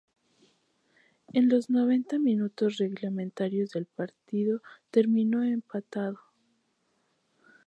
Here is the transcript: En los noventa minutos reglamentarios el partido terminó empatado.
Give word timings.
En 1.31 1.47
los 1.47 1.69
noventa 1.69 2.17
minutos 2.17 2.77
reglamentarios 2.77 3.75
el 3.75 3.85
partido 3.85 4.63
terminó 4.89 5.43
empatado. 5.43 6.19